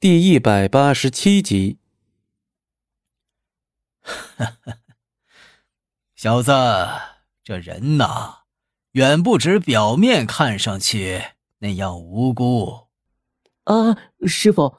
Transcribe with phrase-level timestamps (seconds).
[0.00, 1.80] 第一百八十七集。
[6.14, 6.52] 小子，
[7.42, 8.42] 这人呐，
[8.92, 11.20] 远不止表面看上去
[11.58, 12.86] 那样无辜。
[13.64, 14.76] 啊，师傅，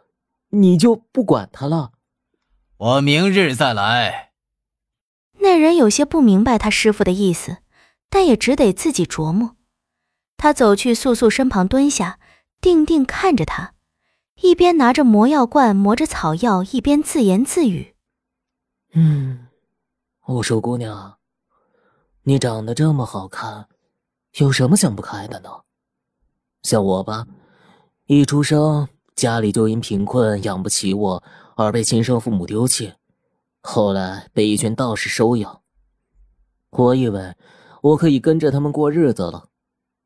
[0.51, 1.91] 你就不管他了？
[2.77, 4.31] 我明日再来。
[5.41, 7.57] 那人有些不明白他师傅的意思，
[8.09, 9.57] 但也只得自己琢磨。
[10.37, 12.21] 他走去素素身旁蹲下，
[12.61, 13.73] 定定看着他。
[14.41, 17.93] 一边拿着魔药罐磨着草药，一边自言自语
[18.93, 19.47] ：“嗯，
[20.25, 21.17] 我说姑娘，
[22.23, 23.67] 你长得这么好看，
[24.37, 25.49] 有什么想不开的呢？
[26.63, 27.27] 像我吧，
[28.05, 31.23] 一出生家里就因贫困养不起我
[31.55, 32.93] 而被亲生父母丢弃，
[33.61, 35.61] 后来被一群道士收养。
[36.69, 37.35] 我以为
[37.81, 39.47] 我可以跟着他们过日子了。”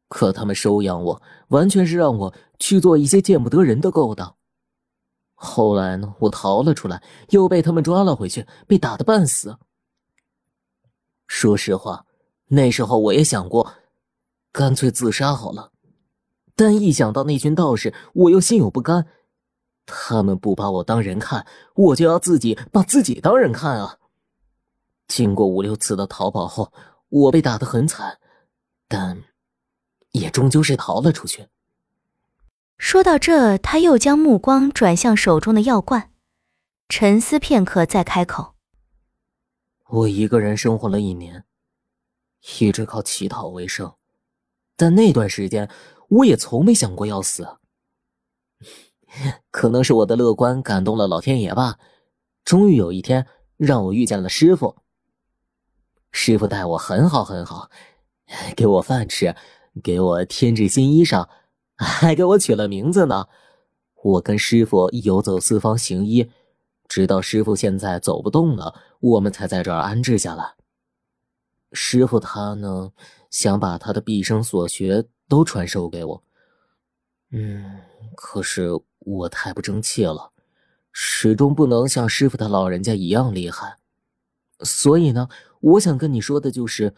[0.09, 2.31] 可他们收养我，完全是让我
[2.63, 4.37] 去做一些见不得人的勾当。
[5.33, 9.57] 后来呢，我逃了出来，又被他们抓了回去，被打得半死。
[11.27, 12.05] 说实话，
[12.47, 13.73] 那时候我也想过，
[14.53, 15.73] 干脆自杀好了。
[16.55, 19.07] 但一想到那群道士，我又心有不甘。
[19.85, 23.97] 他们不把我当人看，我就要自己把自己当人看啊！
[25.09, 26.71] 经过五六次的逃跑后，
[27.09, 28.19] 我被打得很惨，
[28.87, 29.21] 但……
[30.11, 31.49] 也终究是逃了出去。
[32.77, 36.11] 说到这，他又将目光转向手中的药罐，
[36.89, 38.55] 沉思片刻，再开口
[39.89, 41.45] ：“我一个人生活了一年，
[42.59, 43.93] 一直靠乞讨为生，
[44.75, 45.69] 但那段时间，
[46.09, 47.57] 我也从没想过要死。
[49.49, 51.79] 可能是我的乐观感动了老天爷吧，
[52.43, 54.77] 终于有一天让我遇见了师傅。
[56.11, 57.69] 师傅待我很好很好，
[58.55, 59.35] 给我饭吃。”
[59.81, 61.27] 给我添置新衣裳，
[61.77, 63.27] 还给我取了名字呢。
[64.03, 66.29] 我跟师傅游走四方行医，
[66.87, 70.55] 直到师傅现在走不动了，我们才在这儿安置下来。
[71.71, 72.91] 师傅他呢，
[73.29, 76.23] 想把他的毕生所学都传授给我。
[77.31, 77.79] 嗯，
[78.15, 78.69] 可是
[78.99, 80.31] 我太不争气了，
[80.91, 83.77] 始终不能像师傅他老人家一样厉害。
[84.59, 85.29] 所以呢，
[85.61, 86.93] 我想跟你说的就是，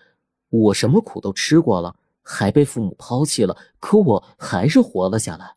[0.49, 1.95] 我什么苦都吃过了。
[2.27, 5.55] 还被父母抛弃了，可我还是活了下来。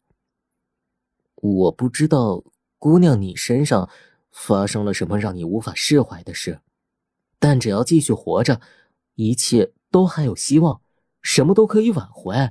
[1.35, 2.45] 我不知道
[2.79, 3.89] 姑娘你身上
[4.31, 6.61] 发生了什么让你无法释怀的事，
[7.39, 8.61] 但只要继续活着，
[9.15, 10.83] 一切都还有希望，
[11.23, 12.51] 什么都可以挽回。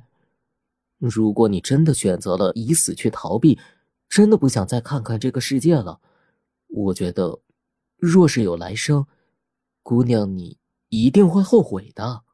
[0.98, 3.58] 如果你真的选择了以死去逃避，
[4.08, 6.00] 真的不想再看看这个世界了，
[6.66, 7.40] 我觉得，
[7.96, 9.06] 若是有来生，
[9.82, 10.58] 姑娘你
[10.88, 12.24] 一定会后悔的。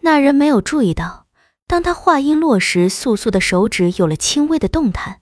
[0.00, 1.26] 那人没有注意到，
[1.66, 5.20] 当他话音落时，素素的手指有了轻微的动弹，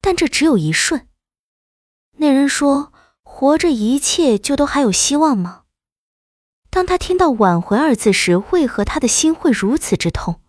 [0.00, 1.08] 但这只有一瞬。
[2.18, 2.92] 那人说
[3.22, 5.62] ：“活着，一切就都还有希望吗？”
[6.70, 10.40] 当他听到“挽回”二字时，为何他的心会如此之痛？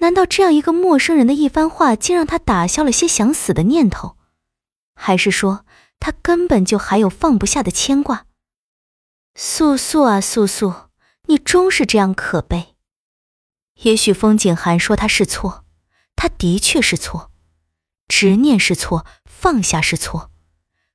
[0.00, 4.16] 难道这样一个陌生人的一番话，竟让他打消了些想死的念头？
[4.94, 5.64] 还是说，
[6.00, 8.26] 他根本就还有放不下的牵挂？
[9.34, 10.72] 素素啊，素素！
[11.26, 12.74] 你终是这样可悲。
[13.82, 15.64] 也许风景寒说他是错，
[16.14, 17.30] 他的确是错，
[18.06, 20.30] 执念是错，放下是错，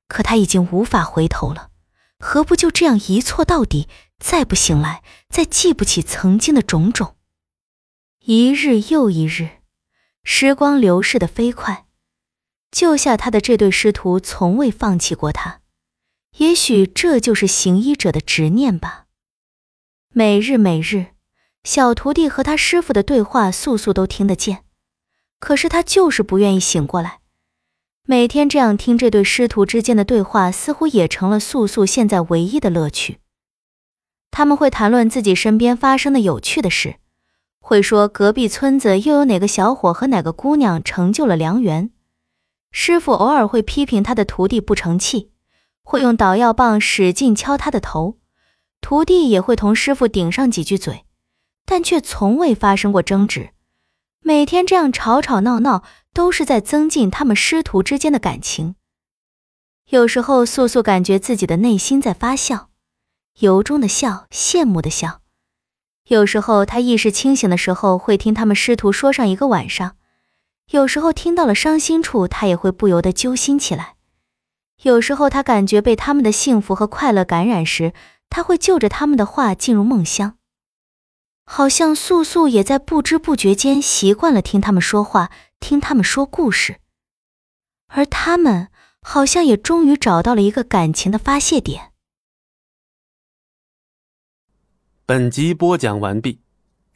[0.08, 1.70] 可他已经无法回头了，
[2.18, 7.16] 何不就这样一错到底，再不醒来，再记不起曾经的种种？
[8.20, 9.60] 一日又一日，
[10.24, 11.86] 时光流逝的飞快，
[12.70, 15.60] 救下他的这对师徒从未放弃过他，
[16.36, 19.06] 也许这就是行医者的执念吧。
[20.12, 21.06] 每日每日，
[21.62, 24.64] 小徒弟和他师傅的对话，素素都听得见，
[25.38, 27.20] 可是他就是不愿意醒过来。
[28.08, 33.18] 每天这样听这对师徒之间的对话，似乎也成了素素现在唯一的乐趣。
[34.32, 36.96] 他们会谈论自己身边发生的有趣的事，
[37.60, 41.92] 会说隔壁村子又有哪个小伙和哪个姑娘成就了良缘。
[42.72, 45.30] 师傅偶尔会批评他的徒弟不成器，
[45.84, 48.16] 会用捣药棒使劲敲他的头。
[48.80, 51.04] 徒弟也会同师傅顶上几句嘴，
[51.64, 53.50] 但却从未发生过争执。
[54.22, 55.82] 每天这样吵吵闹闹，
[56.12, 58.74] 都是在增进他们师徒之间的感情。
[59.88, 62.68] 有时候，素素感觉自己的内心在发笑，
[63.38, 65.20] 由衷的笑，羡慕的笑。
[66.06, 69.92] 有时候，他意识清醒的时候，会听他们师徒说上一个晚上；
[70.70, 73.94] 有时候，听到了伤心处，他也会不由得揪心起来。
[74.82, 77.92] 有时候，他感觉被他们的幸福和快乐感染时，
[78.30, 80.38] 他会就着他们的话进入梦乡，
[81.44, 86.80] 好像素素也在不知不觉间习惯了听他们说话，听他们说故事。
[87.88, 88.68] 而他们
[89.02, 91.92] 好像也终于找到了一个感情的发泄点。
[95.04, 96.40] 本集播讲完毕，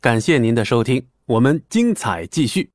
[0.01, 2.74] 感谢您的收听，我们精彩继续。